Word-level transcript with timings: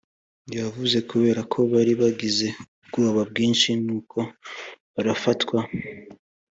yavuze 0.57 0.97
kubera 1.09 1.41
ko 1.51 1.59
bari 1.71 1.93
bagize 2.01 2.47
ubwoba 2.81 3.21
bwinshi 3.29 3.69
nuko 3.83 4.17
barafatwa 4.93 5.57